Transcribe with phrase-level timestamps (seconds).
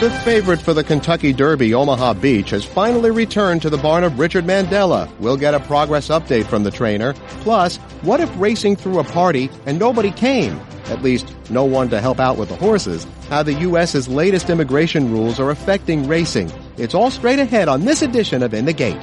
[0.00, 4.18] The favorite for the Kentucky Derby, Omaha Beach, has finally returned to the barn of
[4.18, 5.08] Richard Mandella.
[5.20, 7.14] We'll get a progress update from the trainer.
[7.42, 10.60] Plus, what if racing threw a party and nobody came?
[10.86, 13.06] At least, no one to help out with the horses.
[13.30, 16.52] How the U.S.'s latest immigration rules are affecting racing.
[16.76, 19.00] It's all straight ahead on this edition of In the Gate.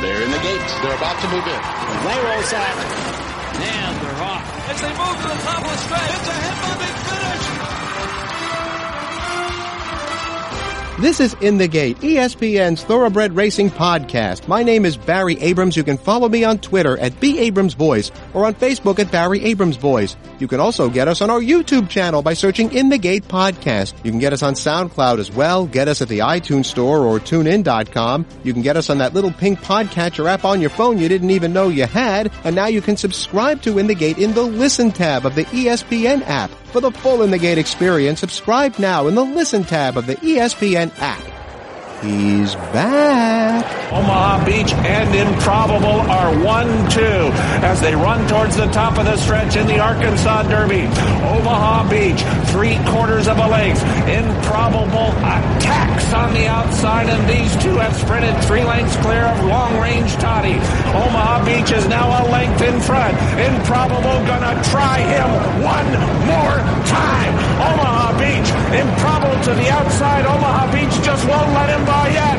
[0.00, 0.74] They're in the gates.
[0.80, 1.60] They're about to move in.
[2.00, 2.80] They roll out.
[3.60, 4.70] And they're off.
[4.70, 6.93] As they move to the top of the straight, it's a hit by
[11.00, 14.46] This is In the Gate, ESPN's Thoroughbred Racing Podcast.
[14.46, 15.76] My name is Barry Abrams.
[15.76, 19.42] You can follow me on Twitter at B Abrams Voice or on Facebook at Barry
[19.44, 20.16] Abrams Voice.
[20.38, 23.92] You can also get us on our YouTube channel by searching In the Gate Podcast.
[24.04, 25.66] You can get us on SoundCloud as well.
[25.66, 28.24] Get us at the iTunes Store or TuneIn.com.
[28.44, 31.30] You can get us on that little pink podcatcher app on your phone you didn't
[31.30, 32.30] even know you had.
[32.44, 35.44] And now you can subscribe to In the Gate in the Listen tab of the
[35.46, 36.52] ESPN app.
[36.74, 40.16] For the full In the Gate experience, subscribe now in the Listen tab of the
[40.16, 41.33] ESPN app.
[42.04, 43.64] He's back.
[43.90, 47.00] Omaha Beach and Improbable are 1-2
[47.64, 50.82] as they run towards the top of the stretch in the Arkansas Derby.
[51.24, 52.20] Omaha Beach,
[52.52, 53.82] three quarters of a length.
[54.06, 60.12] Improbable attacks on the outside and these two have sprinted three lengths clear of long-range
[60.16, 60.60] Toddy.
[60.92, 63.16] Omaha Beach is now a length in front.
[63.40, 65.88] Improbable gonna try him one
[66.28, 67.43] more time.
[67.60, 70.26] Omaha Beach, Improbable to the outside.
[70.26, 72.36] Omaha Beach just won't let him by yet.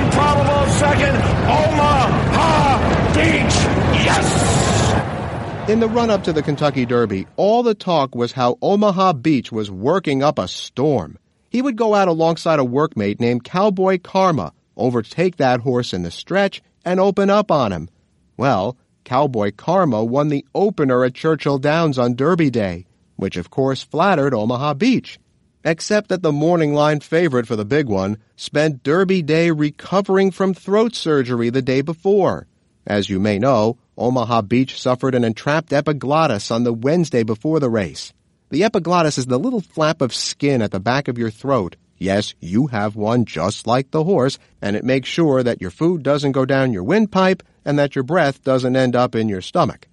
[0.00, 1.16] Improbable second.
[1.46, 2.78] Omaha
[3.14, 3.56] Beach.
[4.04, 5.68] Yes.
[5.68, 9.52] In the run up to the Kentucky Derby, all the talk was how Omaha Beach
[9.52, 11.18] was working up a storm.
[11.50, 16.10] He would go out alongside a workmate named Cowboy Karma, overtake that horse in the
[16.10, 17.88] stretch, and open up on him.
[18.36, 22.86] Well, Cowboy Karma won the opener at Churchill Downs on Derby Day,
[23.16, 25.18] which of course flattered Omaha Beach.
[25.64, 30.54] Except that the morning line favorite for the big one spent Derby Day recovering from
[30.54, 32.46] throat surgery the day before.
[32.86, 37.68] As you may know, Omaha Beach suffered an entrapped epiglottis on the Wednesday before the
[37.70, 38.12] race.
[38.50, 41.74] The epiglottis is the little flap of skin at the back of your throat.
[41.98, 46.02] Yes, you have one just like the horse, and it makes sure that your food
[46.02, 49.88] doesn't go down your windpipe and that your breath doesn't end up in your stomach.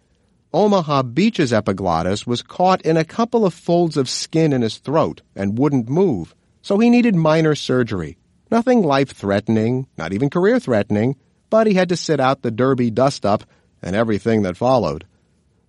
[0.54, 5.24] Omaha Beach's epiglottis was caught in a couple of folds of skin in his throat
[5.36, 8.18] and wouldn't move, so he needed minor surgery.
[8.52, 11.16] Nothing life-threatening, not even career-threatening,
[11.50, 13.46] but he had to sit out the Derby dust-up
[13.82, 15.06] and everything that followed.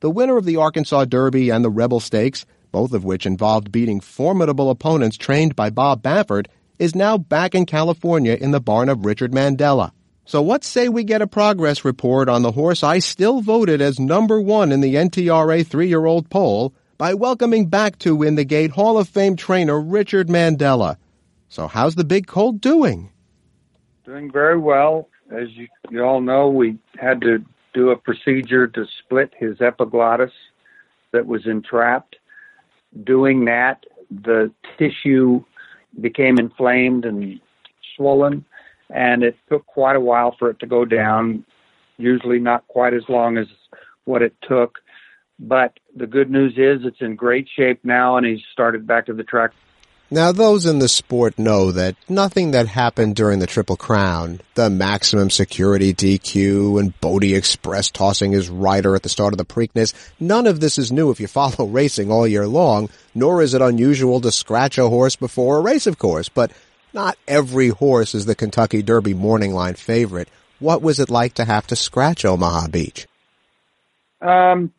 [0.00, 4.00] The winner of the Arkansas Derby and the Rebel Stakes, both of which involved beating
[4.00, 6.46] formidable opponents trained by Bob Baffert,
[6.78, 9.92] is now back in California in the barn of Richard Mandella.
[10.26, 14.00] So what say we get a progress report on the horse I still voted as
[14.00, 18.96] number one in the NTRA three-year-old poll by welcoming back to In the Gate Hall
[18.96, 20.96] of Fame trainer Richard Mandella.
[21.50, 23.10] So how's the big colt doing?
[24.06, 25.08] Doing very well.
[25.30, 30.32] As you, you all know, we had to do a procedure to split his epiglottis
[31.12, 32.16] that was entrapped.
[33.04, 35.44] Doing that, the tissue
[36.00, 37.40] became inflamed and
[37.94, 38.44] swollen,
[38.94, 41.44] and it took quite a while for it to go down,
[41.98, 43.48] usually not quite as long as
[44.04, 44.78] what it took.
[45.38, 49.12] But the good news is it's in great shape now, and he's started back to
[49.12, 49.50] the track.
[50.10, 54.70] Now, those in the sport know that nothing that happened during the Triple Crown, the
[54.70, 60.46] maximum security DQ and Bodexpress tossing his rider at the start of the Preakness, none
[60.46, 64.20] of this is new if you follow racing all year long, nor is it unusual
[64.20, 66.52] to scratch a horse before a race, of course, but
[66.94, 70.28] not every horse is the Kentucky Derby morning line favorite.
[70.60, 73.06] What was it like to have to scratch Omaha Beach?
[74.20, 74.72] Um,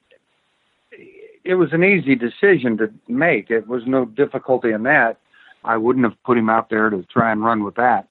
[1.44, 3.52] it was an easy decision to make.
[3.52, 5.18] It was no difficulty in that.
[5.64, 8.08] I wouldn't have put him out there to try and run with that.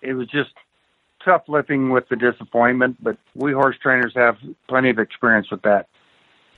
[0.00, 0.50] It was just
[1.24, 4.36] tough living with the disappointment, but we horse trainers have
[4.68, 5.88] plenty of experience with that.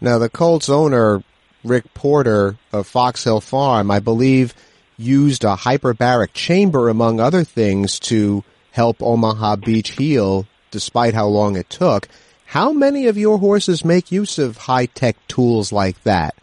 [0.01, 1.23] Now, the Colts owner,
[1.65, 4.55] Rick Porter of Fox Hill Farm, I believe,
[5.01, 11.57] used a hyperbaric chamber, among other things, to help Omaha Beach heal, despite how long
[11.57, 12.09] it took.
[12.47, 16.35] How many of your horses make use of high tech tools like that?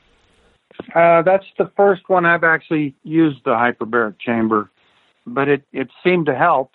[0.94, 4.70] Uh, that's the first one I've actually used the hyperbaric chamber,
[5.26, 6.72] but it, it seemed to help.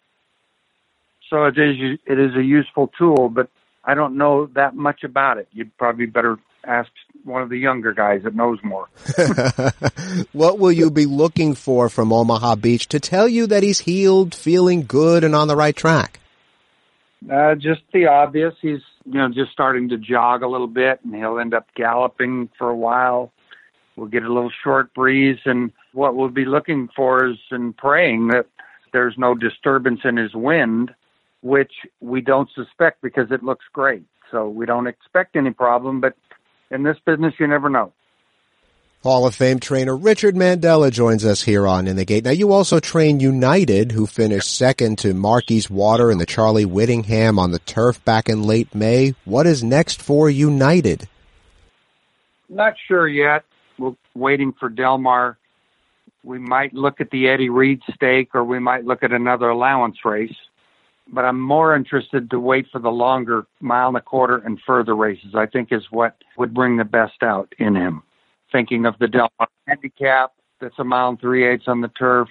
[1.30, 3.48] So it is it is a useful tool, but
[3.84, 5.48] I don't know that much about it.
[5.50, 6.90] You'd probably better ask
[7.24, 8.88] one of the younger guys that knows more.
[10.32, 14.34] what will you be looking for from Omaha Beach to tell you that he's healed,
[14.34, 16.20] feeling good, and on the right track?
[17.30, 18.54] Uh, just the obvious.
[18.60, 22.48] He's you know just starting to jog a little bit, and he'll end up galloping
[22.58, 23.32] for a while.
[23.96, 28.28] We'll get a little short breeze, and what we'll be looking for is and praying
[28.28, 28.46] that
[28.92, 30.94] there's no disturbance in his wind,
[31.42, 34.02] which we don't suspect because it looks great.
[34.30, 36.16] So we don't expect any problem, but
[36.72, 37.92] in this business, you never know.
[39.02, 42.24] Hall of Fame trainer Richard Mandella joins us here on In the Gate.
[42.24, 47.36] Now, you also train United, who finished second to Marquis Water and the Charlie Whittingham
[47.36, 49.14] on the turf back in late May.
[49.24, 51.08] What is next for United?
[52.48, 53.44] Not sure yet.
[53.76, 55.36] We're waiting for Del Mar.
[56.22, 59.96] We might look at the Eddie Read stake or we might look at another allowance
[60.04, 60.36] race.
[61.12, 64.96] But I'm more interested to wait for the longer mile and a quarter and further
[64.96, 68.02] races, I think is what would bring the best out in him.
[68.50, 72.28] Thinking of the Del Mar handicap, that's a mile and three eighths on the turf.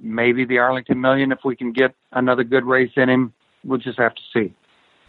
[0.00, 3.32] Maybe the Arlington Million if we can get another good race in him.
[3.64, 4.54] We'll just have to see.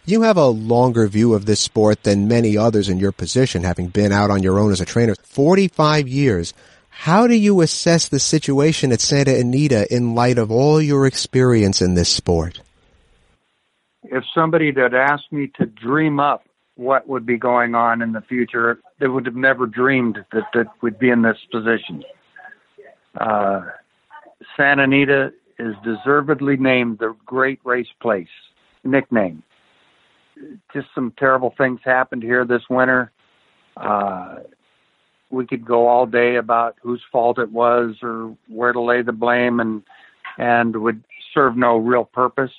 [0.06, 3.88] You have a longer view of this sport than many others in your position, having
[3.88, 5.16] been out on your own as a trainer.
[5.24, 6.54] 45 years.
[6.90, 11.82] How do you assess the situation at Santa Anita in light of all your experience
[11.82, 12.62] in this sport?
[14.14, 16.44] If somebody had asked me to dream up
[16.76, 20.68] what would be going on in the future, they would have never dreamed that, that
[20.82, 22.04] we'd be in this position.
[23.20, 23.62] Uh,
[24.56, 28.28] Santa Anita is deservedly named the Great Race Place
[28.84, 29.42] nickname.
[30.74, 33.12] Just some terrible things happened here this winter.
[33.78, 34.38] Uh,
[35.32, 39.12] we could go all day about whose fault it was or where to lay the
[39.12, 39.82] blame, and
[40.38, 42.52] and would serve no real purpose.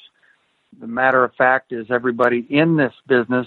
[0.81, 3.47] The matter of fact is, everybody in this business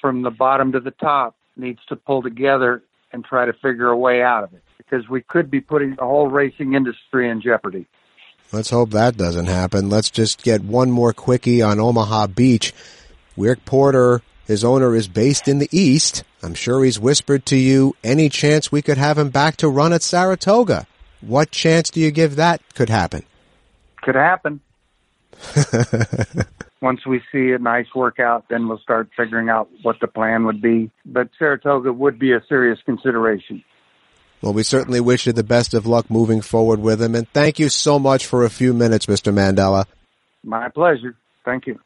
[0.00, 2.82] from the bottom to the top needs to pull together
[3.12, 6.04] and try to figure a way out of it because we could be putting the
[6.04, 7.86] whole racing industry in jeopardy.
[8.52, 9.90] Let's hope that doesn't happen.
[9.90, 12.72] Let's just get one more quickie on Omaha Beach.
[13.36, 16.24] Rick Porter, his owner, is based in the East.
[16.42, 19.92] I'm sure he's whispered to you any chance we could have him back to run
[19.92, 20.86] at Saratoga.
[21.20, 23.24] What chance do you give that could happen?
[24.02, 24.60] Could happen.
[26.80, 30.60] once we see a nice workout, then we'll start figuring out what the plan would
[30.60, 30.90] be.
[31.04, 33.62] But Saratoga would be a serious consideration.
[34.42, 37.14] Well, we certainly wish you the best of luck moving forward with him.
[37.14, 39.32] And thank you so much for a few minutes, Mr.
[39.32, 39.86] Mandella.
[40.44, 41.16] My pleasure.
[41.44, 41.80] Thank you.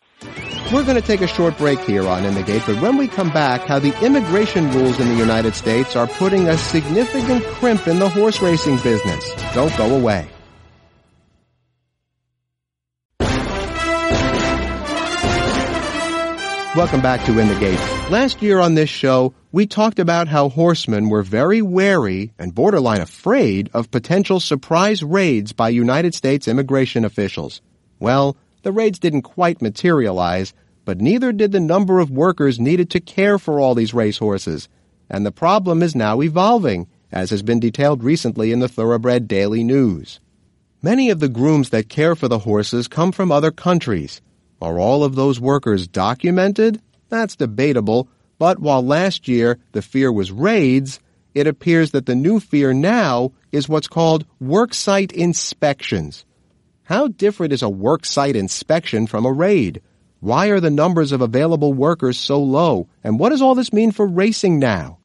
[0.72, 3.08] We're going to take a short break here on In the Gate, but when we
[3.08, 7.87] come back, how the immigration rules in the United States are putting a significant crimp
[7.88, 9.34] in the horse racing business.
[9.55, 10.28] Don't go away.
[16.74, 17.78] Welcome back to In the Gate.
[18.10, 23.02] Last year on this show, we talked about how horsemen were very wary and borderline
[23.02, 27.60] afraid of potential surprise raids by United States immigration officials.
[27.98, 30.54] Well, the raids didn't quite materialize,
[30.86, 34.70] but neither did the number of workers needed to care for all these racehorses.
[35.10, 39.62] And the problem is now evolving, as has been detailed recently in the Thoroughbred Daily
[39.62, 40.20] News.
[40.80, 44.22] Many of the grooms that care for the horses come from other countries.
[44.62, 46.80] Are all of those workers documented?
[47.08, 51.00] That's debatable, but while last year the fear was raids,
[51.34, 56.24] it appears that the new fear now is what's called worksite inspections.
[56.84, 59.82] How different is a worksite inspection from a raid?
[60.20, 62.88] Why are the numbers of available workers so low?
[63.02, 65.00] And what does all this mean for racing now?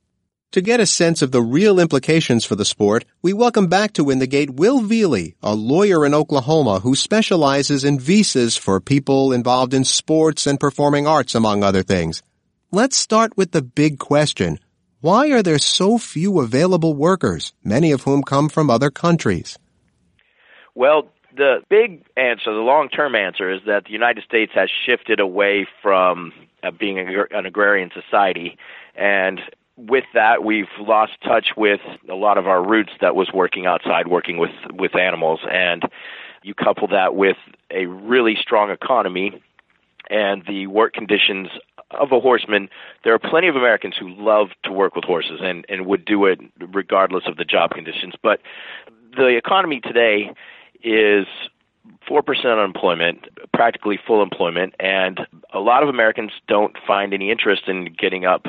[0.51, 4.09] To get a sense of the real implications for the sport, we welcome back to
[4.09, 9.33] In the Gate Will Velie, a lawyer in Oklahoma who specializes in visas for people
[9.33, 12.23] involved in sports and performing arts, among other things.
[12.71, 14.59] Let's start with the big question.
[15.01, 19.59] Why are there so few available workers, many of whom come from other countries?
[20.73, 25.67] Well, the big answer, the long-term answer, is that the United States has shifted away
[25.81, 26.31] from
[26.63, 28.57] uh, being an agrarian society
[28.95, 29.41] and
[29.77, 34.07] with that, we've lost touch with a lot of our roots that was working outside,
[34.07, 35.83] working with with animals, and
[36.43, 37.37] you couple that with
[37.71, 39.41] a really strong economy
[40.09, 41.49] and the work conditions
[41.91, 42.69] of a horseman.
[43.03, 46.25] There are plenty of Americans who love to work with horses and and would do
[46.25, 48.15] it regardless of the job conditions.
[48.21, 48.41] But
[49.15, 50.33] the economy today
[50.83, 51.27] is
[52.09, 55.21] 4% unemployment, practically full employment, and
[55.53, 58.47] a lot of Americans don't find any interest in getting up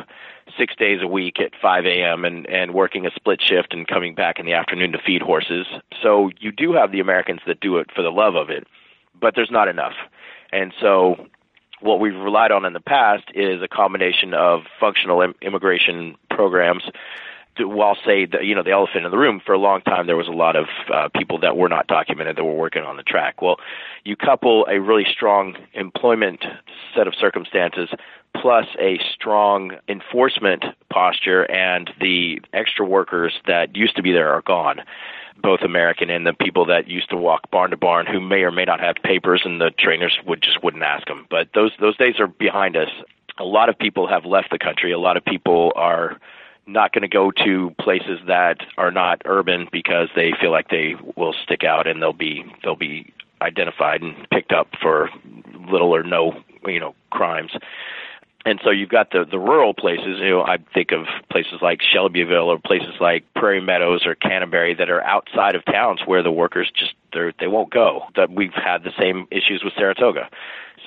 [0.56, 2.24] six days a week at 5 a.m.
[2.24, 5.66] and and working a split shift and coming back in the afternoon to feed horses.
[6.02, 8.66] So you do have the Americans that do it for the love of it,
[9.18, 9.94] but there's not enough.
[10.52, 11.26] And so
[11.80, 16.82] what we've relied on in the past is a combination of functional Im- immigration programs
[17.60, 20.16] while say the you know the elephant in the room for a long time there
[20.16, 23.02] was a lot of uh, people that were not documented that were working on the
[23.02, 23.56] track well
[24.04, 26.44] you couple a really strong employment
[26.94, 27.88] set of circumstances
[28.40, 34.42] plus a strong enforcement posture, and the extra workers that used to be there are
[34.42, 34.80] gone.
[35.40, 38.50] Both American and the people that used to walk barn to barn, who may or
[38.50, 41.26] may not have papers, and the trainers would just wouldn't ask them.
[41.30, 42.88] But those those days are behind us.
[43.38, 44.90] A lot of people have left the country.
[44.90, 46.18] A lot of people are
[46.66, 50.95] not going to go to places that are not urban because they feel like they
[51.16, 55.09] will stick out and they'll be they'll be identified and picked up for
[55.71, 56.33] little or no
[56.66, 57.52] you know crimes.
[58.45, 60.18] And so you've got the the rural places.
[60.21, 64.75] You know, I think of places like Shelbyville or places like Prairie Meadows or Canterbury
[64.75, 68.04] that are outside of towns where the workers just they they won't go.
[68.16, 70.30] That we've had the same issues with Saratoga.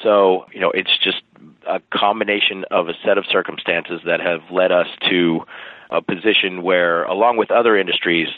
[0.02, 1.22] So you know, it's just
[1.68, 5.42] a combination of a set of circumstances that have led us to
[5.90, 8.30] a position where, along with other industries,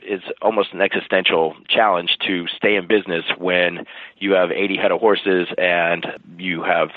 [0.00, 3.86] it's almost an existential challenge to stay in business when
[4.18, 6.06] you have 80 head of horses and
[6.36, 6.90] you have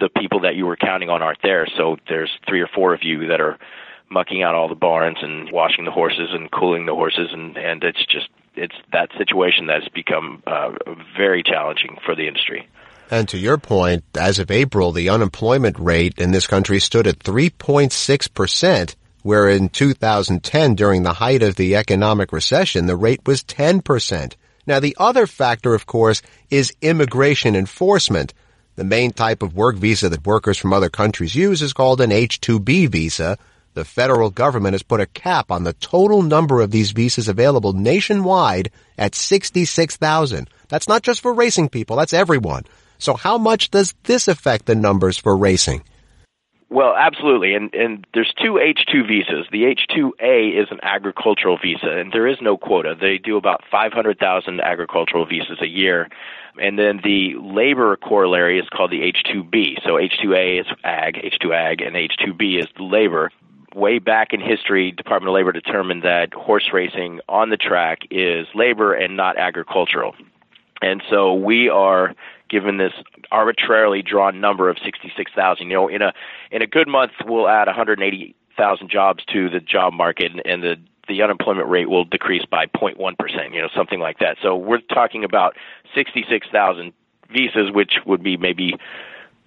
[0.00, 1.66] the people that you were counting on aren't there.
[1.76, 3.58] So there's three or four of you that are
[4.10, 7.82] mucking out all the barns and washing the horses and cooling the horses, and and
[7.82, 10.72] it's just it's that situation that's become uh,
[11.16, 12.68] very challenging for the industry.
[13.10, 17.18] And to your point, as of April, the unemployment rate in this country stood at
[17.18, 23.42] 3.6 percent where in 2010, during the height of the economic recession, the rate was
[23.44, 24.34] 10%.
[24.66, 28.34] Now, the other factor, of course, is immigration enforcement.
[28.74, 32.10] The main type of work visa that workers from other countries use is called an
[32.10, 33.36] H-2B visa.
[33.74, 37.72] The federal government has put a cap on the total number of these visas available
[37.74, 40.48] nationwide at 66,000.
[40.68, 42.64] That's not just for racing people, that's everyone.
[42.98, 45.82] So how much does this affect the numbers for racing?
[46.72, 47.54] Well, absolutely.
[47.54, 49.46] And and there's two H2 visas.
[49.52, 52.96] The H2A is an agricultural visa and there is no quota.
[52.98, 56.08] They do about 500,000 agricultural visas a year.
[56.58, 59.84] And then the labor corollary is called the H2B.
[59.84, 63.30] So H2A is ag, H2 ag and H2B is labor.
[63.74, 68.46] Way back in history, Department of Labor determined that horse racing on the track is
[68.54, 70.14] labor and not agricultural.
[70.82, 72.14] And so we are
[72.50, 72.92] given this
[73.30, 75.70] arbitrarily drawn number of 66,000.
[75.70, 76.12] You know, in a
[76.50, 80.76] in a good month, we'll add 180,000 jobs to the job market, and, the
[81.08, 83.54] the unemployment rate will decrease by 0.1 percent.
[83.54, 84.36] You know, something like that.
[84.42, 85.56] So we're talking about
[85.94, 86.92] 66,000
[87.30, 88.74] visas, which would be maybe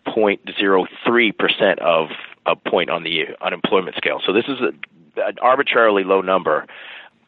[0.07, 2.09] 0.03 percent of
[2.45, 4.21] a point on the unemployment scale.
[4.25, 6.65] So this is a, an arbitrarily low number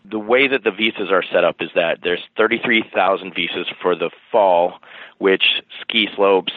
[0.09, 4.09] the way that the visas are set up is that there's 33,000 visas for the
[4.31, 4.79] fall,
[5.17, 6.53] which ski slopes,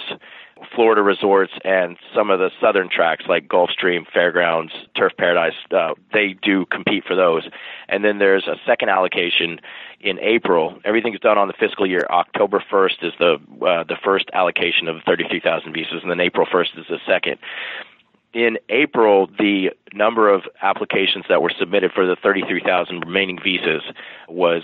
[0.74, 6.36] Florida resorts, and some of the southern tracks like Gulfstream, Fairgrounds, Turf Paradise, uh, they
[6.42, 7.48] do compete for those.
[7.88, 9.60] And then there's a second allocation
[10.00, 10.78] in April.
[10.84, 12.06] Everything's done on the fiscal year.
[12.10, 13.34] October 1st is the
[13.66, 17.38] uh, the first allocation of 33,000 visas, and then April 1st is the second
[18.32, 23.82] in April, the number of applications that were submitted for the 33,000 remaining visas
[24.28, 24.62] was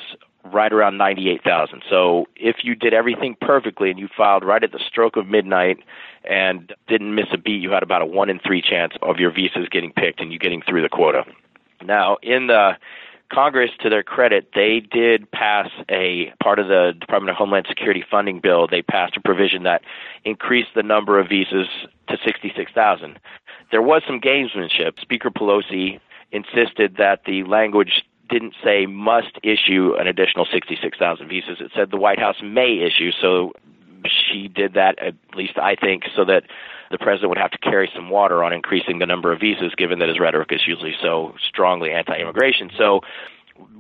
[0.53, 1.83] right around 98,000.
[1.91, 5.79] So if you did everything perfectly and you filed right at the stroke of midnight
[6.25, 9.33] and didn't miss a beat, you had about a 1 in 3 chance of your
[9.33, 11.25] visas getting picked and you getting through the quota.
[11.85, 12.77] Now, in the
[13.33, 18.05] Congress, to their credit, they did pass a part of the Department of Homeland Security
[18.09, 18.67] funding bill.
[18.67, 19.83] They passed a provision that
[20.25, 21.69] increased the number of visas
[22.09, 23.19] to 66,000
[23.71, 25.01] there was some gamesmanship.
[25.01, 26.01] Speaker Pelosi
[26.33, 31.59] insisted that the language didn't say must issue an additional 66,000 visas.
[31.61, 33.13] It said the White House may issue.
[33.21, 33.53] So
[34.05, 36.45] she did that, at least I think, so that
[36.91, 39.99] the president would have to carry some water on increasing the number of visas, given
[39.99, 42.71] that his rhetoric is usually so strongly anti immigration.
[42.77, 43.01] So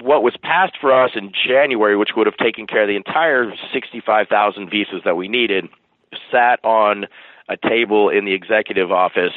[0.00, 3.52] what was passed for us in January, which would have taken care of the entire
[3.72, 5.68] 65,000 visas that we needed,
[6.30, 7.06] sat on
[7.48, 9.32] a table in the executive office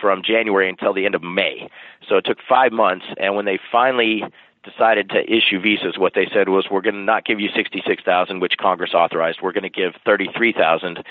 [0.00, 1.68] from January until the end of May.
[2.08, 4.24] So it took five months, and when they finally
[4.64, 8.40] decided to issue visas, what they said was, "We're going to not give you 66,000,
[8.40, 9.40] which Congress authorized.
[9.40, 11.04] We're going to give 33,000."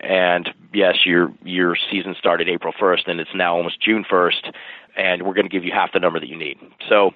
[0.00, 4.52] And yes, your your season started April 1st, and it's now almost June 1st,
[4.96, 6.58] and we're going to give you half the number that you need.
[6.88, 7.12] So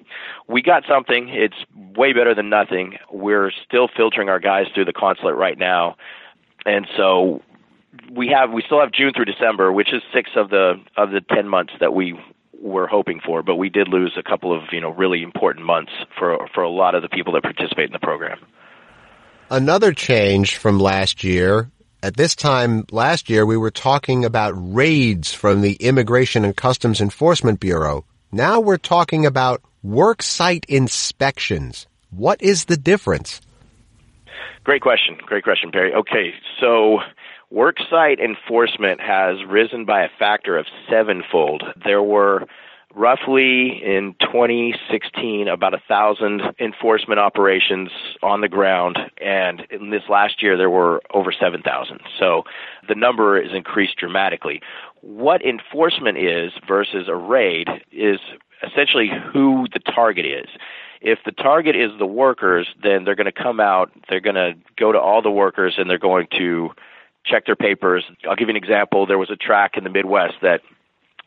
[0.47, 1.29] we got something.
[1.29, 1.55] It's
[1.95, 2.97] way better than nothing.
[3.11, 5.95] We're still filtering our guys through the consulate right now,
[6.65, 7.41] and so
[8.11, 11.21] we have we still have June through December, which is six of the of the
[11.21, 12.19] ten months that we
[12.61, 15.91] were hoping for, but we did lose a couple of you know really important months
[16.17, 18.39] for for a lot of the people that participate in the program.
[19.49, 21.69] Another change from last year.
[22.03, 26.99] At this time last year, we were talking about raids from the Immigration and Customs
[26.99, 28.05] Enforcement Bureau.
[28.31, 31.85] Now we're talking about work site inspections.
[32.09, 33.39] What is the difference?
[34.63, 35.15] Great question.
[35.27, 35.93] Great question, Barry.
[35.93, 37.01] Okay, so
[37.53, 41.61] worksite enforcement has risen by a factor of sevenfold.
[41.85, 42.47] There were
[42.95, 47.89] roughly in 2016 about a thousand enforcement operations
[48.21, 48.97] on the ground.
[49.21, 52.43] And in this last year there were over 7,000 so
[52.87, 54.61] the number is increased dramatically.
[55.01, 58.19] What enforcement is versus a raid is
[58.63, 60.49] essentially who the target is.
[61.01, 64.53] If the target is the workers then they're going to come out they're going to
[64.77, 66.69] go to all the workers and they're going to
[67.25, 68.03] check their papers.
[68.27, 69.05] I'll give you an example.
[69.05, 70.61] There was a track in the midwest that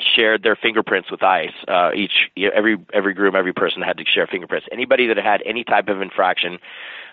[0.01, 1.53] shared their fingerprints with ICE.
[1.69, 4.67] Uh, each every every groom, every person had to share fingerprints.
[4.73, 6.59] Anybody that had any type of infraction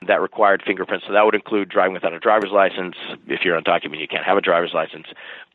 [0.08, 2.96] that required fingerprints, so that would include driving without a driver's license.
[3.28, 5.08] If you're undocumented, you can't have a driver's license,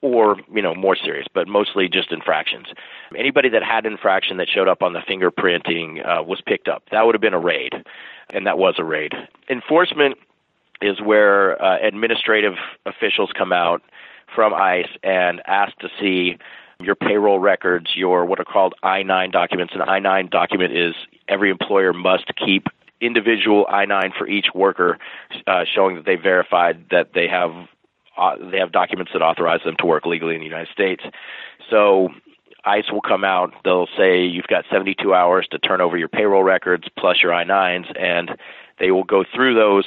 [0.02, 2.68] or you know more serious, but mostly just infractions.
[3.16, 6.84] Anybody that had an infraction that showed up on the fingerprinting uh, was picked up.
[6.92, 7.74] That would have been a raid,
[8.30, 9.12] and that was a raid.
[9.50, 10.16] Enforcement
[10.82, 12.54] is where uh, administrative
[12.84, 13.82] officials come out
[14.34, 16.36] from ICE and ask to see
[16.80, 19.74] your payroll records, your what are called I 9 documents.
[19.74, 20.94] An I 9 document is
[21.28, 22.66] every employer must keep
[23.00, 24.98] individual I 9 for each worker,
[25.46, 27.52] uh, showing that they verified that they have.
[28.18, 31.04] Uh, they have documents that authorize them to work legally in the United States.
[31.68, 32.08] So
[32.64, 33.52] ICE will come out.
[33.62, 37.44] They'll say you've got 72 hours to turn over your payroll records plus your I
[37.44, 38.30] 9s, and
[38.78, 39.84] they will go through those.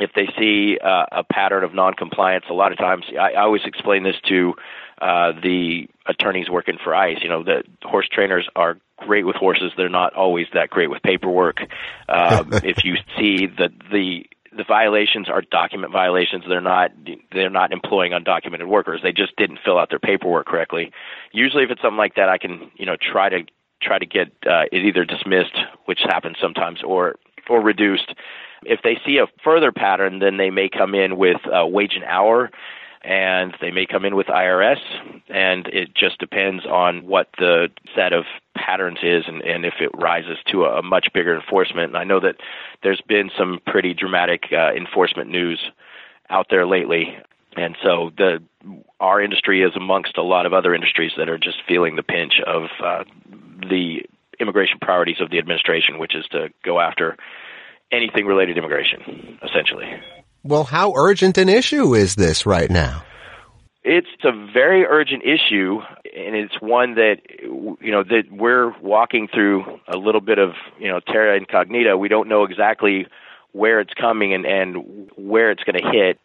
[0.00, 3.62] If they see uh, a pattern of noncompliance, a lot of times I, I always
[3.66, 4.54] explain this to
[5.02, 7.18] uh, the attorneys working for ICE.
[7.22, 9.72] You know, the horse trainers are great with horses.
[9.76, 11.58] They're not always that great with paperwork.
[12.08, 14.24] Um, if you see that the
[14.56, 16.44] the violations are document violations.
[16.46, 16.90] They're not
[17.32, 19.00] they're not employing undocumented workers.
[19.02, 20.92] They just didn't fill out their paperwork correctly.
[21.32, 23.44] Usually, if it's something like that, I can you know try to
[23.82, 25.56] try to get uh, it either dismissed,
[25.86, 27.16] which happens sometimes, or
[27.48, 28.14] or reduced.
[28.64, 32.04] If they see a further pattern, then they may come in with uh, wage and
[32.04, 32.50] hour
[33.04, 34.78] and they may come in with IRS,
[35.28, 38.24] and it just depends on what the set of
[38.56, 41.88] patterns is and, and if it rises to a, much bigger enforcement.
[41.88, 42.36] And I know that
[42.82, 45.60] there's been some pretty dramatic uh, enforcement news
[46.30, 47.16] out there lately.
[47.56, 48.42] And so the
[49.00, 52.40] our industry is amongst a lot of other industries that are just feeling the pinch
[52.46, 53.04] of uh,
[53.68, 54.02] the
[54.38, 57.16] immigration priorities of the administration, which is to go after
[57.90, 59.86] anything related to immigration, essentially.
[60.44, 63.04] Well, how urgent an issue is this right now?
[63.84, 65.80] It's a very urgent issue,
[66.16, 70.88] and it's one that you know that we're walking through a little bit of you
[70.88, 71.96] know terra incognita.
[71.96, 73.06] We don't know exactly
[73.52, 76.18] where it's coming and and where it's going to hit.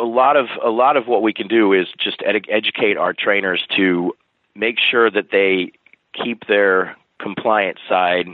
[0.00, 3.12] A lot of a lot of what we can do is just ed- educate our
[3.12, 4.12] trainers to
[4.54, 5.72] make sure that they
[6.12, 8.26] keep their compliance side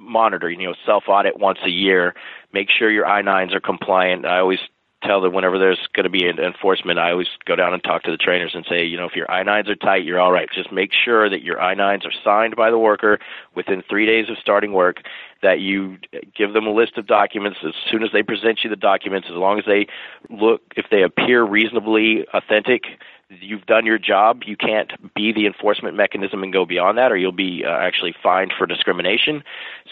[0.00, 0.58] monitored.
[0.58, 2.14] You know, self audit once a year
[2.52, 4.26] make sure your I-9s are compliant.
[4.26, 4.58] I always
[5.02, 8.02] tell them whenever there's going to be an enforcement, I always go down and talk
[8.02, 10.48] to the trainers and say, you know, if your I-9s are tight, you're all right.
[10.54, 13.18] Just make sure that your I-9s are signed by the worker
[13.54, 14.98] within three days of starting work,
[15.42, 15.96] that you
[16.36, 19.36] give them a list of documents as soon as they present you the documents, as
[19.36, 19.86] long as they
[20.28, 22.82] look, if they appear reasonably authentic,
[23.28, 24.42] you've done your job.
[24.44, 28.14] You can't be the enforcement mechanism and go beyond that, or you'll be uh, actually
[28.22, 29.42] fined for discrimination.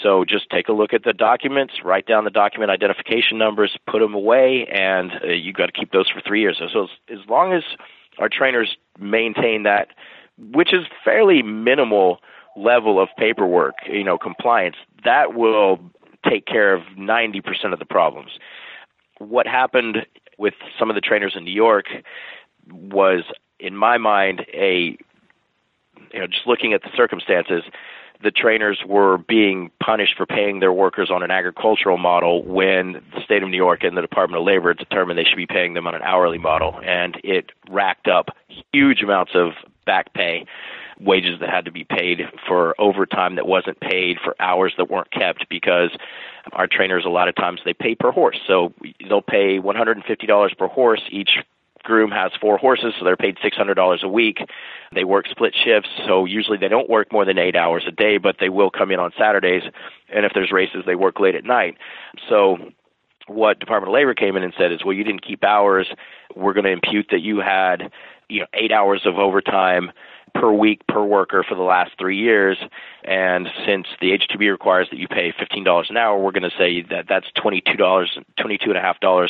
[0.03, 4.01] So just take a look at the documents, write down the document identification numbers, put
[4.01, 6.57] them away, and uh, you've got to keep those for three years.
[6.59, 7.63] So, so as, as long as
[8.19, 9.89] our trainers maintain that,
[10.53, 12.19] which is fairly minimal
[12.59, 15.79] level of paperwork, you know, compliance, that will
[16.29, 18.33] take care of 90% of the problems.
[19.19, 20.07] What happened
[20.39, 21.87] with some of the trainers in New York
[22.71, 23.25] was,
[23.59, 24.97] in my mind, a
[26.13, 27.65] you know just looking at the circumstances,
[28.23, 33.23] the trainers were being punished for paying their workers on an agricultural model when the
[33.25, 35.87] state of New York and the Department of Labor determined they should be paying them
[35.87, 38.37] on an hourly model, and it racked up
[38.73, 39.53] huge amounts of
[39.85, 40.45] back pay
[41.01, 45.11] wages that had to be paid for overtime that wasn't paid for hours that weren't
[45.11, 45.91] kept because
[46.53, 48.73] our trainers a lot of times they pay per horse so
[49.09, 51.39] they'll pay $150 per horse each
[51.89, 54.41] groom has four horses, so they're paid $600 a week.
[54.95, 58.19] They work split shifts, so usually they don't work more than eight hours a day,
[58.19, 59.63] but they will come in on Saturdays.
[60.13, 61.79] And if there's races, they work late at night.
[62.29, 62.59] So
[63.27, 65.89] what Department of Labor came in and said is, well, you didn't keep hours.
[66.37, 67.91] We're going to impute that you had,
[68.29, 69.91] you know, eight hours of overtime
[70.35, 72.59] per week per worker for the last three years.
[73.05, 76.83] And since the H-2B requires that you pay $15 an hour, we're going to say
[76.91, 77.77] that that's $22,
[78.39, 79.29] $22.5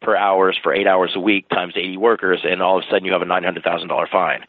[0.00, 3.04] per hours for eight hours a week times 80 workers, and all of a sudden
[3.04, 4.44] you have a $900,000 fine,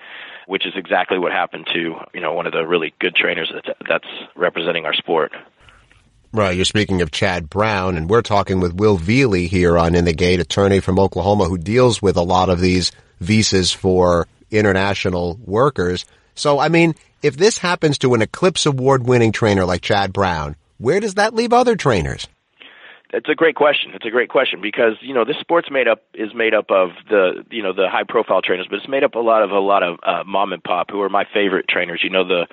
[0.46, 3.80] which is exactly what happened to you know one of the really good trainers that's,
[3.88, 5.32] that's representing our sport.
[6.34, 10.06] Right, you're speaking of Chad Brown, and we're talking with Will Velie here on In
[10.06, 15.40] the Gate, attorney from Oklahoma who deals with a lot of these visas for international
[15.44, 16.06] workers.
[16.36, 20.56] So, I mean, if this happens to an Eclipse Award winning trainer like Chad Brown,
[20.78, 22.28] where does that leave other trainers?
[23.14, 23.92] It's a great question.
[23.94, 26.90] It's a great question because you know this sport's made up is made up of
[27.10, 29.60] the you know the high profile trainers, but it's made up a lot of a
[29.60, 32.02] lot of uh, mom and pop who are my favorite trainers.
[32.04, 32.48] You know the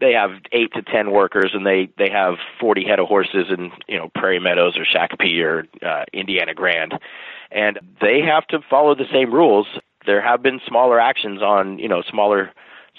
[0.00, 3.70] they have eight to ten workers and they they have forty head of horses in
[3.86, 6.94] you know Prairie Meadows or Shakopee or uh, Indiana Grand,
[7.50, 9.66] and they have to follow the same rules.
[10.06, 12.52] There have been smaller actions on you know smaller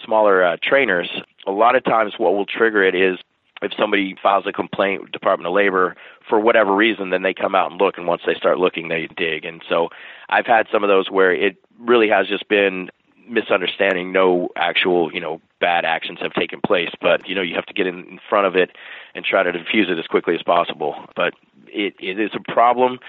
[0.03, 1.09] smaller uh, trainers.
[1.45, 3.19] A lot of times, what will trigger it is
[3.61, 5.95] if somebody files a complaint with Department of Labor
[6.27, 9.07] for whatever reason, then they come out and look, and once they start looking, they
[9.15, 9.45] dig.
[9.45, 9.89] And so
[10.29, 12.89] I've had some of those where it really has just been
[13.27, 14.11] misunderstanding.
[14.11, 17.73] No actual, you know, bad actions have taken place, but you know, you have to
[17.73, 18.71] get in front of it
[19.15, 20.95] and try to diffuse it as quickly as possible.
[21.15, 21.33] But
[21.67, 22.99] it, it is a problem.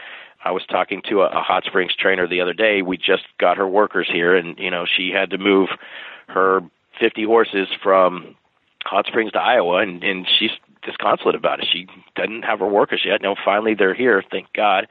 [0.45, 2.83] I was talking to a, a hot springs trainer the other day.
[2.83, 5.71] We just got her workers here, and you know, she had to move
[6.29, 6.61] her
[7.01, 8.37] 50 horses from
[8.85, 10.51] Hot Springs to Iowa, and and she's
[10.83, 11.67] disconsolate about it.
[11.73, 13.23] She doesn't have her workers yet.
[13.23, 14.87] No, finally they're here, thank God.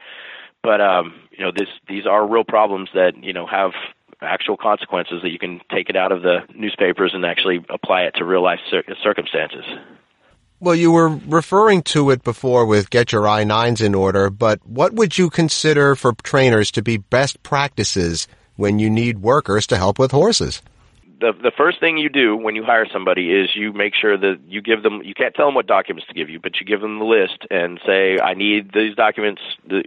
[0.62, 3.72] But um, you know, this these are real problems that you know have
[4.20, 8.14] actual consequences that you can take it out of the newspapers and actually apply it
[8.16, 9.64] to real life cir- circumstances.
[10.64, 14.94] Well, you were referring to it before with get your I-9s in order, but what
[14.94, 19.98] would you consider for trainers to be best practices when you need workers to help
[19.98, 20.62] with horses?
[21.20, 24.40] the the first thing you do when you hire somebody is you make sure that
[24.48, 26.80] you give them you can't tell them what documents to give you but you give
[26.80, 29.40] them the list and say i need these documents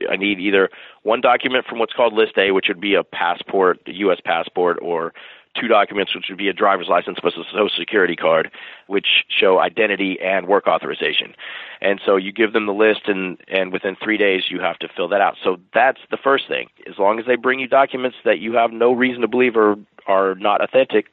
[0.09, 0.69] i need either
[1.03, 4.79] one document from what's called list a which would be a passport a us passport
[4.81, 5.13] or
[5.59, 8.51] two documents which would be a driver's license plus a social security card
[8.87, 11.33] which show identity and work authorization
[11.81, 14.87] and so you give them the list and and within 3 days you have to
[14.95, 18.17] fill that out so that's the first thing as long as they bring you documents
[18.25, 19.75] that you have no reason to believe are
[20.07, 21.07] are not authentic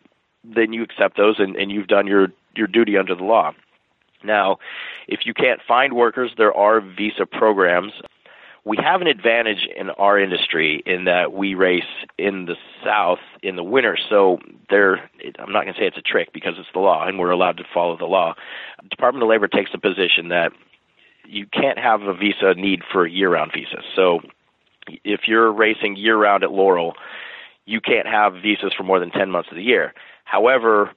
[0.44, 3.52] then you accept those and, and you've done your, your duty under the law.
[4.22, 4.58] Now,
[5.08, 7.92] if you can't find workers, there are visa programs.
[8.66, 11.82] We have an advantage in our industry in that we race
[12.16, 13.98] in the South in the winter.
[14.08, 14.38] So
[14.70, 17.30] there, I'm not going to say it's a trick because it's the law and we're
[17.30, 18.34] allowed to follow the law.
[18.90, 20.52] Department of Labor takes the position that
[21.26, 23.82] you can't have a visa need for a year-round visa.
[23.94, 24.20] So
[25.04, 26.94] if you're racing year-round at Laurel,
[27.66, 29.94] you can't have visas for more than 10 months of the year.
[30.24, 30.90] However,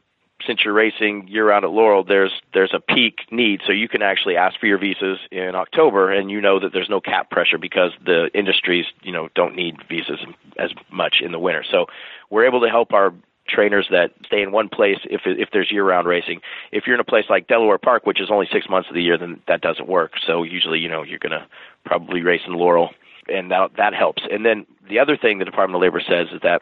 [0.46, 4.02] since you're racing year round at Laurel, there's there's a peak need, so you can
[4.02, 7.58] actually ask for your visas in October, and you know that there's no cap pressure
[7.58, 10.20] because the industries you know don't need visas
[10.58, 11.64] as much in the winter.
[11.70, 11.88] So
[12.30, 13.14] we're able to help our
[13.48, 16.42] trainers that stay in one place if if there's year round racing.
[16.72, 19.02] If you're in a place like Delaware Park, which is only six months of the
[19.02, 20.14] year, then that doesn't work.
[20.26, 21.48] So usually, you know, you're to
[21.86, 22.92] probably race in Laurel,
[23.28, 24.24] and that that helps.
[24.30, 26.62] And then the other thing the Department of Labor says is that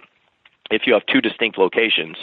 [0.72, 2.18] if you have two distinct locations,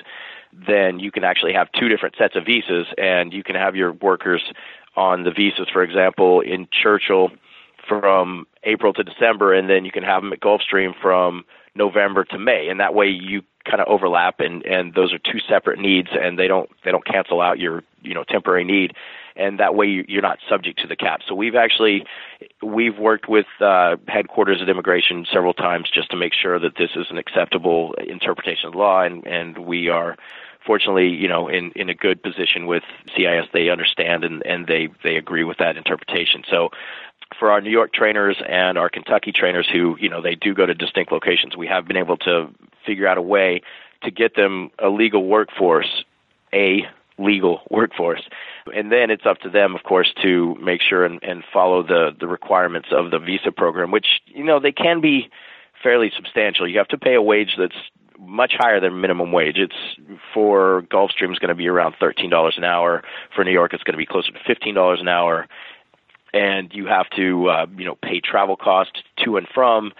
[0.53, 3.93] then you can actually have two different sets of visas, and you can have your
[3.93, 4.43] workers
[4.97, 7.31] on the visas, for example, in Churchill
[7.88, 12.38] from April to December, and then you can have them at Gulfstream from November to
[12.38, 16.09] May, and that way you kind of overlap, and and those are two separate needs,
[16.12, 18.93] and they don't they don't cancel out your you know temporary need
[19.37, 21.21] and that way you're not subject to the cap.
[21.27, 22.05] So we've actually
[22.62, 26.90] we've worked with uh, headquarters at immigration several times just to make sure that this
[26.97, 30.16] is an acceptable interpretation of the law, and and we are
[30.66, 32.83] fortunately, you know, in, in a good position with
[33.16, 33.47] CIS.
[33.53, 36.45] They understand and, and they, they agree with that interpretation.
[36.49, 36.71] So
[37.38, 40.66] for our New York trainers and our Kentucky trainers who, you know, they do go
[40.66, 42.49] to distinct locations, we have been able to
[42.85, 43.62] figure out a way
[44.03, 46.05] to get them a legal workforce,
[46.53, 46.87] a
[47.18, 48.23] legal workforce.
[48.75, 52.11] And then it's up to them, of course, to make sure and, and follow the,
[52.18, 55.31] the requirements of the visa program, which, you know, they can be
[55.83, 56.68] fairly substantial.
[56.68, 57.75] You have to pay a wage that's
[58.18, 59.57] much higher than minimum wage.
[59.59, 59.75] It's
[60.33, 63.03] for Gulfstream is going to be around thirteen dollars an hour.
[63.35, 65.48] For New York, it's going to be closer to fifteen dollars an hour,
[66.33, 69.92] and you have to uh, you know pay travel costs to and from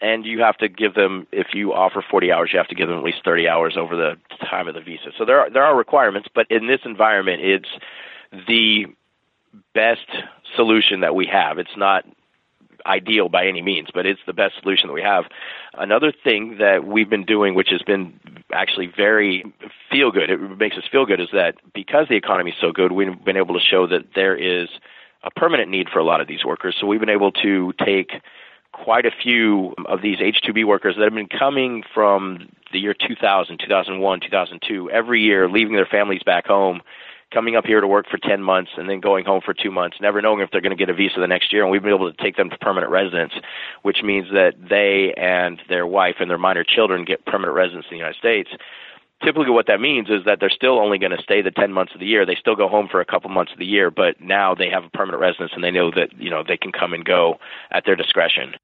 [0.00, 2.88] and you have to give them if you offer 40 hours you have to give
[2.88, 4.16] them at least 30 hours over the
[4.48, 5.10] time of the visa.
[5.16, 7.68] So there are there are requirements but in this environment it's
[8.46, 8.86] the
[9.74, 10.06] best
[10.54, 11.58] solution that we have.
[11.58, 12.04] It's not
[12.86, 15.24] ideal by any means but it's the best solution that we have.
[15.74, 18.18] Another thing that we've been doing which has been
[18.52, 19.44] actually very
[19.90, 22.92] feel good it makes us feel good is that because the economy is so good
[22.92, 24.68] we've been able to show that there is
[25.26, 26.76] a permanent need for a lot of these workers.
[26.80, 28.12] So we've been able to take
[28.72, 33.58] quite a few of these H-2B workers that have been coming from the year 2000,
[33.58, 36.80] 2001, 2002, every year, leaving their families back home,
[37.32, 39.96] coming up here to work for 10 months and then going home for two months,
[40.00, 41.62] never knowing if they're going to get a visa the next year.
[41.62, 43.32] And we've been able to take them to permanent residence,
[43.82, 47.96] which means that they and their wife and their minor children get permanent residence in
[47.96, 48.50] the United States.
[49.24, 51.94] Typically, what that means is that they're still only going to stay the 10 months
[51.94, 52.26] of the year.
[52.26, 54.84] They still go home for a couple months of the year, but now they have
[54.84, 57.38] a permanent residence and they know that, you know, they can come and go
[57.70, 58.54] at their discretion.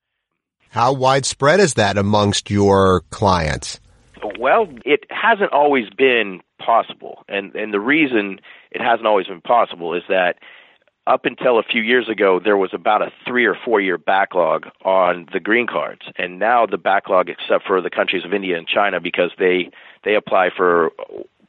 [0.69, 3.81] How widespread is that amongst your clients?
[4.38, 7.25] Well, it hasn't always been possible.
[7.29, 10.37] And and the reason it hasn't always been possible is that
[11.07, 14.69] up until a few years ago there was about a 3 or 4 year backlog
[14.85, 16.03] on the green cards.
[16.17, 19.71] And now the backlog except for the countries of India and China because they
[20.05, 20.93] they apply for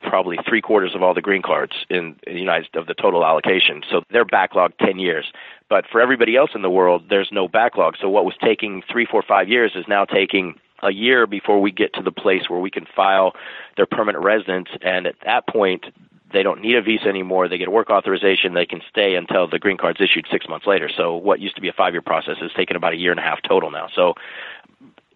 [0.02, 3.26] probably three quarters of all the green cards in, in the United of the total
[3.26, 3.84] allocation.
[3.89, 5.32] So they're backlogged ten years.
[5.70, 7.96] But for everybody else in the world, there's no backlog.
[8.00, 11.72] So what was taking three, four, five years is now taking a year before we
[11.72, 13.34] get to the place where we can file
[13.78, 14.68] their permanent residence.
[14.82, 15.86] And at that point,
[16.34, 17.48] they don't need a visa anymore.
[17.48, 18.54] They get a work authorization.
[18.54, 20.89] They can stay until the green card's issued six months later.
[20.96, 23.19] So what used to be a five year process is taking about a year and
[23.19, 23.88] a half total now.
[23.96, 24.15] So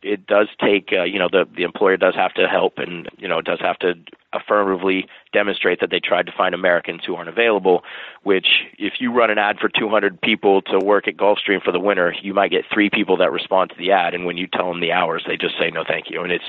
[0.03, 3.27] it does take uh, you know the the employer does have to help and you
[3.27, 3.93] know does have to
[4.33, 7.83] affirmatively demonstrate that they tried to find Americans who aren't available
[8.23, 11.79] which if you run an ad for 200 people to work at Gulfstream for the
[11.79, 14.67] winter you might get 3 people that respond to the ad and when you tell
[14.69, 16.45] them the hours they just say no thank you and it's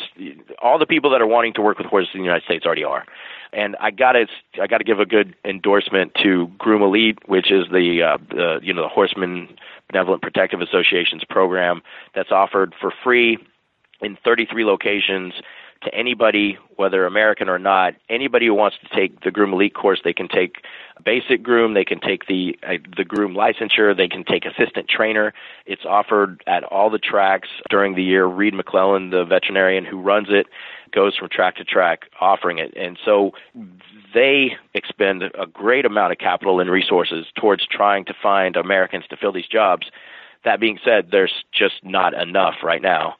[0.60, 2.84] all the people that are wanting to work with horses in the United States already
[2.84, 3.04] are
[3.52, 4.26] and I got to
[4.60, 8.60] I got to give a good endorsement to Groom Elite which is the uh, the
[8.62, 9.56] you know the horseman
[9.90, 11.82] Benevolent Protective Association's program
[12.14, 13.38] that's offered for free
[14.00, 15.34] in 33 locations
[15.82, 17.94] to anybody, whether American or not.
[18.08, 20.64] Anybody who wants to take the Groom Elite course, they can take
[21.04, 25.32] basic groom, they can take the uh, the groom licensure, they can take assistant trainer.
[25.66, 28.26] It's offered at all the tracks during the year.
[28.26, 30.46] Reed McClellan, the veterinarian who runs it,
[30.92, 32.74] goes from track to track offering it.
[32.76, 33.32] And so
[34.14, 39.16] they expend a great amount of capital and resources towards trying to find Americans to
[39.16, 39.90] fill these jobs.
[40.44, 43.16] That being said, there's just not enough right now,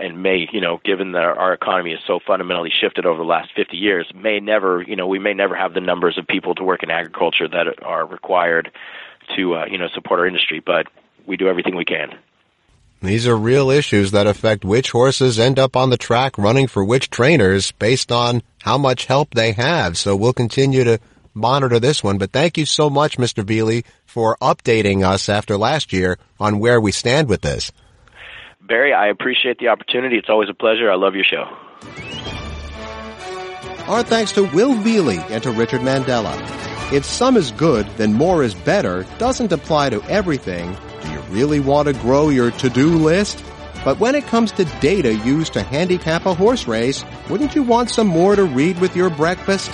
[0.00, 3.50] and may you know, given that our economy is so fundamentally shifted over the last
[3.56, 6.62] 50 years, may never you know we may never have the numbers of people to
[6.62, 8.70] work in agriculture that are required
[9.36, 10.60] to uh, you know support our industry.
[10.60, 10.86] But
[11.26, 12.16] we do everything we can.
[13.04, 16.84] These are real issues that affect which horses end up on the track running for
[16.84, 19.96] which trainers based on how much help they have.
[19.98, 20.98] So we'll continue to
[21.34, 22.18] monitor this one.
[22.18, 23.44] But thank you so much, Mr.
[23.44, 27.72] Velie, for updating us after last year on where we stand with this.
[28.60, 30.16] Barry, I appreciate the opportunity.
[30.16, 30.90] It's always a pleasure.
[30.90, 31.44] I love your show.
[33.86, 36.32] Our thanks to Will Velie and to Richard Mandella.
[36.92, 41.60] If some is good, then more is better doesn't apply to everything do you really
[41.60, 43.44] want to grow your to-do list?
[43.84, 47.90] But when it comes to data used to handicap a horse race, wouldn't you want
[47.90, 49.70] some more to read with your breakfast?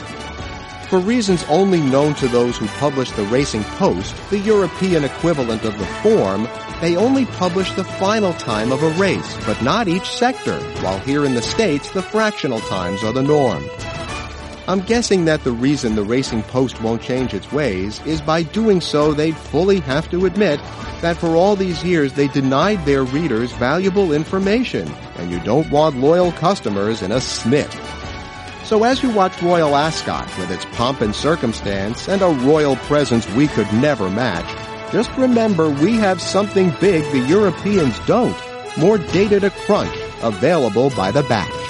[0.88, 5.78] For reasons only known to those who publish the Racing Post, the European equivalent of
[5.78, 6.48] the form,
[6.80, 11.24] they only publish the final time of a race, but not each sector, while here
[11.24, 13.62] in the States the fractional times are the norm.
[14.70, 18.80] I'm guessing that the reason the Racing Post won't change its ways is by doing
[18.80, 20.60] so they'd fully have to admit
[21.00, 25.96] that for all these years they denied their readers valuable information, and you don't want
[25.96, 27.68] loyal customers in a snit.
[28.64, 33.28] So as you watch Royal Ascot with its pomp and circumstance and a royal presence
[33.30, 34.46] we could never match,
[34.92, 38.38] just remember we have something big the Europeans don't.
[38.78, 41.69] More data to crunch, available by the batch.